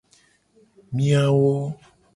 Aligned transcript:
Miawo. 0.95 1.53